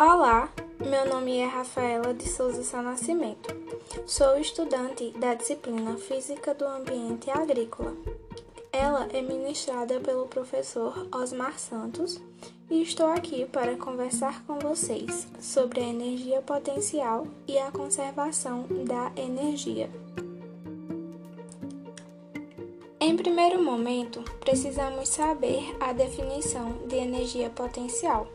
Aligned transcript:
Olá, 0.00 0.48
meu 0.78 1.12
nome 1.12 1.38
é 1.38 1.44
Rafaela 1.44 2.14
de 2.14 2.28
Souza 2.28 2.62
Sá 2.62 2.80
Nascimento. 2.80 3.52
Sou 4.06 4.38
estudante 4.38 5.10
da 5.18 5.34
disciplina 5.34 5.96
Física 5.96 6.54
do 6.54 6.64
Ambiente 6.64 7.28
Agrícola. 7.28 7.96
Ela 8.70 9.08
é 9.12 9.20
ministrada 9.20 9.98
pelo 9.98 10.28
professor 10.28 11.08
Osmar 11.12 11.58
Santos 11.58 12.20
e 12.70 12.80
estou 12.80 13.08
aqui 13.08 13.44
para 13.46 13.76
conversar 13.76 14.44
com 14.44 14.60
vocês 14.60 15.26
sobre 15.40 15.80
a 15.80 15.88
energia 15.88 16.40
potencial 16.42 17.26
e 17.48 17.58
a 17.58 17.72
conservação 17.72 18.68
da 18.86 19.10
energia. 19.16 19.90
Em 23.00 23.16
primeiro 23.16 23.60
momento, 23.60 24.22
precisamos 24.38 25.08
saber 25.08 25.76
a 25.80 25.92
definição 25.92 26.86
de 26.86 26.94
energia 26.94 27.50
potencial. 27.50 28.28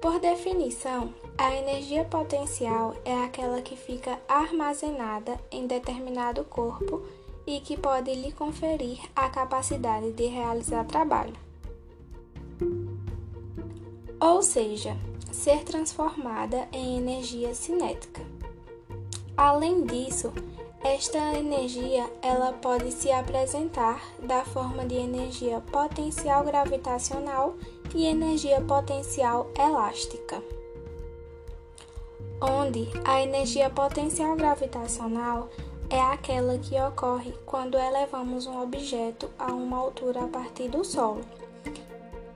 Por 0.00 0.18
definição, 0.18 1.12
a 1.36 1.54
energia 1.54 2.04
potencial 2.04 2.94
é 3.04 3.22
aquela 3.22 3.60
que 3.60 3.76
fica 3.76 4.18
armazenada 4.26 5.38
em 5.50 5.66
determinado 5.66 6.42
corpo 6.44 7.02
e 7.46 7.60
que 7.60 7.76
pode 7.76 8.14
lhe 8.14 8.32
conferir 8.32 8.98
a 9.14 9.28
capacidade 9.28 10.12
de 10.12 10.24
realizar 10.26 10.84
trabalho. 10.86 11.34
Ou 14.18 14.42
seja, 14.42 14.96
ser 15.30 15.64
transformada 15.64 16.66
em 16.72 16.96
energia 16.96 17.54
cinética. 17.54 18.22
Além 19.36 19.84
disso, 19.84 20.32
esta 20.82 21.18
energia 21.38 22.10
ela 22.22 22.54
pode 22.54 22.90
se 22.90 23.12
apresentar 23.12 24.02
da 24.22 24.44
forma 24.46 24.86
de 24.86 24.94
energia 24.94 25.60
potencial 25.60 26.42
gravitacional 26.42 27.54
e 27.94 28.06
energia 28.06 28.60
potencial 28.60 29.50
elástica. 29.58 30.42
Onde 32.40 32.88
a 33.04 33.20
energia 33.20 33.68
potencial 33.68 34.34
gravitacional 34.36 35.48
é 35.90 36.00
aquela 36.00 36.56
que 36.58 36.80
ocorre 36.80 37.32
quando 37.44 37.76
elevamos 37.76 38.46
um 38.46 38.62
objeto 38.62 39.30
a 39.38 39.52
uma 39.52 39.76
altura 39.76 40.24
a 40.24 40.28
partir 40.28 40.68
do 40.68 40.84
solo. 40.84 41.22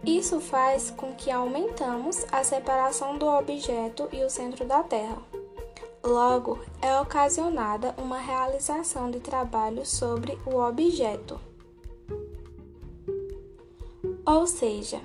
Isso 0.05 0.41
faz 0.41 0.91
com 0.91 1.15
que 1.15 1.31
aumentamos 1.31 2.27
a 2.31 2.45
separação 2.45 3.17
do 3.17 3.27
objeto 3.27 4.09
e 4.13 4.23
o 4.23 4.29
centro 4.29 4.67
da 4.67 4.83
Terra. 4.83 5.17
Logo, 6.05 6.59
é 6.83 7.01
ocasionada 7.01 7.95
uma 7.97 8.19
realização 8.19 9.11
de 9.11 9.21
trabalho 9.21 9.87
sobre 9.87 10.39
o 10.45 10.57
objeto. 10.57 11.41
Ou 14.27 14.47
seja, 14.47 15.01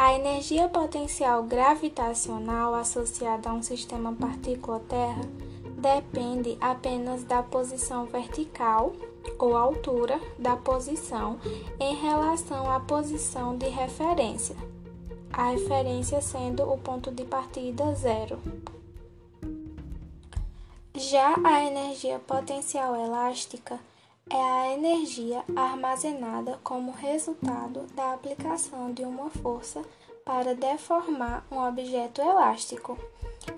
a 0.00 0.14
energia 0.14 0.68
potencial 0.68 1.42
gravitacional 1.42 2.72
associada 2.72 3.50
a 3.50 3.52
um 3.52 3.60
sistema 3.60 4.12
partícula-terra 4.12 5.22
depende 5.76 6.56
apenas 6.60 7.24
da 7.24 7.42
posição 7.42 8.06
vertical 8.06 8.92
ou 9.40 9.56
altura 9.56 10.20
da 10.38 10.56
posição 10.56 11.40
em 11.80 11.96
relação 11.96 12.70
à 12.70 12.78
posição 12.78 13.58
de 13.58 13.68
referência, 13.68 14.54
a 15.32 15.50
referência 15.50 16.20
sendo 16.20 16.62
o 16.62 16.78
ponto 16.78 17.10
de 17.10 17.24
partida 17.24 17.92
zero. 17.96 18.38
Já 20.94 21.34
a 21.42 21.64
energia 21.64 22.20
potencial 22.20 22.94
elástica 22.94 23.80
é 24.30 24.36
a 24.36 24.72
energia 24.72 25.44
armazenada 25.56 26.58
como 26.62 26.92
resultado 26.92 27.86
da 27.94 28.12
aplicação 28.12 28.92
de 28.92 29.02
uma 29.02 29.30
força 29.30 29.82
para 30.24 30.54
deformar 30.54 31.46
um 31.50 31.58
objeto 31.58 32.20
elástico 32.20 32.98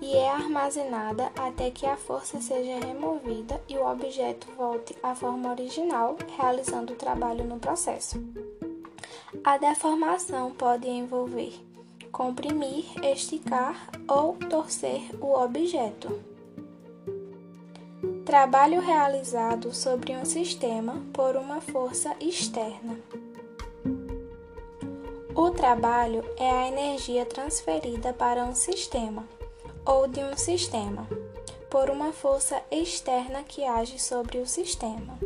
e 0.01 0.15
é 0.15 0.29
armazenada 0.29 1.31
até 1.37 1.69
que 1.69 1.85
a 1.85 1.97
força 1.97 2.39
seja 2.39 2.79
removida 2.85 3.61
e 3.67 3.77
o 3.77 3.85
objeto 3.85 4.47
volte 4.55 4.95
à 5.03 5.13
forma 5.13 5.49
original, 5.49 6.15
realizando 6.37 6.93
o 6.93 6.97
trabalho 6.97 7.43
no 7.43 7.59
processo. 7.59 8.21
A 9.43 9.57
deformação 9.57 10.51
pode 10.51 10.87
envolver 10.87 11.53
comprimir, 12.11 12.85
esticar 13.03 13.89
ou 14.07 14.35
torcer 14.35 15.01
o 15.19 15.33
objeto. 15.33 16.30
Trabalho 18.25 18.79
realizado 18.79 19.73
sobre 19.73 20.15
um 20.15 20.23
sistema 20.23 21.01
por 21.11 21.35
uma 21.35 21.59
força 21.59 22.15
externa. 22.19 22.99
O 25.33 25.49
trabalho 25.49 26.23
é 26.37 26.49
a 26.49 26.67
energia 26.67 27.25
transferida 27.25 28.13
para 28.13 28.45
um 28.45 28.53
sistema 28.53 29.27
ou 29.83 30.07
de 30.07 30.19
um 30.19 30.37
sistema 30.37 31.07
por 31.69 31.89
uma 31.89 32.13
força 32.13 32.61
externa 32.69 33.41
que 33.43 33.65
age 33.65 33.97
sobre 33.99 34.37
o 34.37 34.45
sistema. 34.45 35.17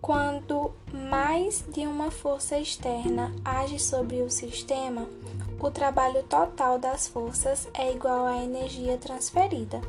Quando 0.00 0.72
mais 0.90 1.62
de 1.68 1.86
uma 1.86 2.10
força 2.10 2.58
externa 2.58 3.34
age 3.44 3.78
sobre 3.78 4.22
o 4.22 4.30
sistema, 4.30 5.06
o 5.60 5.70
trabalho 5.70 6.22
total 6.24 6.78
das 6.78 7.08
forças 7.08 7.68
é 7.74 7.92
igual 7.92 8.26
à 8.26 8.42
energia 8.42 8.96
transferida. 8.96 9.80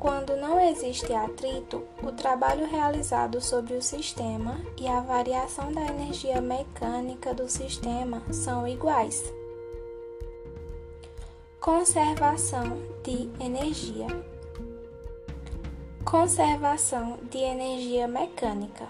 Quando 0.00 0.34
não 0.34 0.58
existe 0.58 1.12
atrito, 1.12 1.86
o 2.02 2.10
trabalho 2.10 2.66
realizado 2.66 3.38
sobre 3.38 3.74
o 3.74 3.82
sistema 3.82 4.58
e 4.78 4.88
a 4.88 4.98
variação 5.00 5.70
da 5.70 5.82
energia 5.82 6.40
mecânica 6.40 7.34
do 7.34 7.46
sistema 7.50 8.22
são 8.32 8.66
iguais. 8.66 9.22
Conservação 11.60 12.78
de 13.04 13.28
energia. 13.44 14.06
Conservação 16.02 17.18
de 17.30 17.36
energia 17.36 18.08
mecânica. 18.08 18.88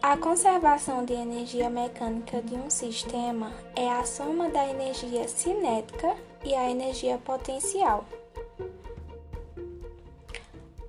A 0.00 0.16
conservação 0.16 1.04
de 1.04 1.12
energia 1.12 1.68
mecânica 1.68 2.40
de 2.40 2.54
um 2.54 2.70
sistema 2.70 3.52
é 3.76 3.90
a 3.90 4.06
soma 4.06 4.48
da 4.48 4.66
energia 4.66 5.28
cinética 5.28 6.16
e 6.42 6.54
a 6.54 6.70
energia 6.70 7.18
potencial. 7.18 8.06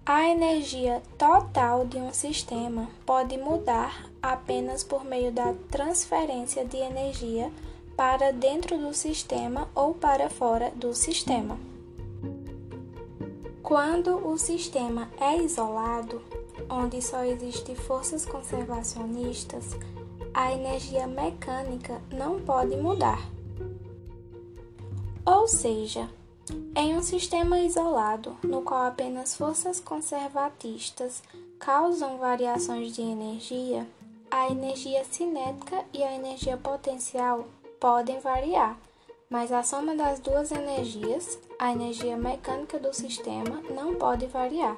A 0.08 0.30
energia 0.30 1.02
total 1.18 1.88
de 1.88 1.98
um 1.98 2.14
sistema 2.14 2.88
pode 3.08 3.40
mudar 3.40 4.08
apenas 4.22 4.84
por 4.84 5.04
meio 5.04 5.32
da 5.32 5.56
transferência 5.72 6.64
de 6.64 6.78
energia 6.78 7.52
para 7.98 8.32
dentro 8.32 8.78
do 8.78 8.94
sistema 8.94 9.68
ou 9.74 9.96
para 9.96 10.30
fora 10.30 10.72
do 10.76 10.94
sistema. 10.94 11.58
Quando 13.64 14.16
o 14.28 14.38
sistema 14.38 15.10
é 15.20 15.38
isolado, 15.38 16.22
onde 16.70 17.02
só 17.02 17.24
existem 17.24 17.74
forças 17.74 18.28
conservacionistas, 18.28 19.76
a 20.32 20.54
energia 20.54 21.08
mecânica 21.08 22.00
não 22.12 22.40
pode 22.40 22.76
mudar. 22.78 23.28
Ou 25.26 25.48
seja, 25.48 26.08
em 26.76 26.96
um 26.96 27.02
sistema 27.02 27.60
isolado, 27.60 28.38
no 28.44 28.62
qual 28.62 28.84
apenas 28.84 29.36
forças 29.36 29.80
conservatistas 29.80 31.24
causam 31.60 32.18
variações 32.18 32.94
de 32.94 33.02
energia, 33.02 33.88
a 34.30 34.50
energia 34.50 35.04
cinética 35.06 35.84
e 35.94 36.04
a 36.04 36.14
energia 36.14 36.58
potencial 36.58 37.48
podem 37.80 38.20
variar, 38.20 38.78
mas 39.30 39.52
a 39.52 39.64
soma 39.64 39.96
das 39.96 40.20
duas 40.20 40.52
energias, 40.52 41.40
a 41.58 41.72
energia 41.72 42.18
mecânica 42.18 42.78
do 42.78 42.94
sistema, 42.94 43.62
não 43.74 43.96
pode 43.96 44.26
variar. 44.28 44.78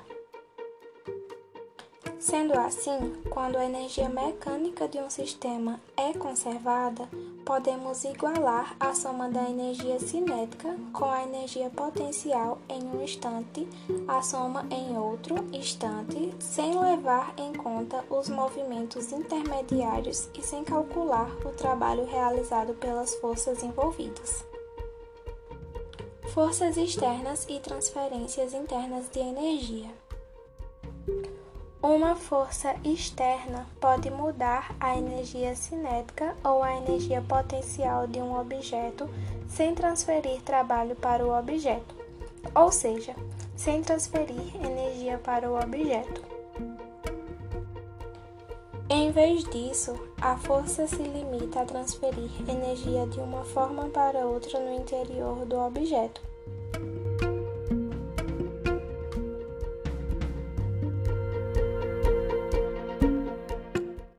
Sendo 2.19 2.53
assim, 2.59 3.13
quando 3.29 3.57
a 3.57 3.65
energia 3.65 4.09
mecânica 4.09 4.87
de 4.87 4.97
um 4.97 5.09
sistema 5.09 5.79
é 5.95 6.13
conservada, 6.13 7.07
podemos 7.45 8.03
igualar 8.03 8.75
a 8.79 8.93
soma 8.95 9.29
da 9.29 9.47
energia 9.47 9.99
cinética 9.99 10.75
com 10.91 11.05
a 11.05 11.23
energia 11.23 11.69
potencial 11.69 12.57
em 12.67 12.83
um 12.83 13.03
instante, 13.03 13.67
a 14.07 14.21
soma 14.23 14.65
em 14.71 14.97
outro 14.97 15.35
instante, 15.53 16.33
sem 16.39 16.77
levar 16.79 17.35
em 17.37 17.53
conta 17.53 18.03
os 18.09 18.29
movimentos 18.29 19.11
intermediários 19.11 20.27
e 20.33 20.41
sem 20.41 20.63
calcular 20.63 21.29
o 21.45 21.49
trabalho 21.49 22.05
realizado 22.05 22.73
pelas 22.73 23.13
forças 23.15 23.61
envolvidas. 23.61 24.43
Forças 26.33 26.77
externas 26.77 27.45
e 27.47 27.59
transferências 27.59 28.53
internas 28.53 29.07
de 29.09 29.19
energia. 29.19 30.06
Uma 31.87 32.15
força 32.15 32.75
externa 32.83 33.65
pode 33.79 34.11
mudar 34.11 34.75
a 34.77 34.97
energia 34.97 35.55
cinética 35.55 36.35
ou 36.43 36.61
a 36.61 36.75
energia 36.75 37.21
potencial 37.21 38.05
de 38.05 38.19
um 38.19 38.37
objeto 38.37 39.09
sem 39.47 39.73
transferir 39.73 40.41
trabalho 40.41 40.97
para 40.97 41.25
o 41.25 41.33
objeto, 41.33 41.95
ou 42.53 42.73
seja, 42.73 43.15
sem 43.55 43.81
transferir 43.81 44.53
energia 44.61 45.17
para 45.17 45.49
o 45.49 45.57
objeto. 45.57 46.21
Em 48.89 49.09
vez 49.11 49.45
disso, 49.45 49.95
a 50.19 50.35
força 50.35 50.87
se 50.87 51.01
limita 51.01 51.61
a 51.61 51.65
transferir 51.65 52.31
energia 52.49 53.07
de 53.07 53.21
uma 53.21 53.45
forma 53.45 53.85
para 53.85 54.27
outra 54.27 54.59
no 54.59 54.75
interior 54.75 55.45
do 55.45 55.57
objeto. 55.57 56.19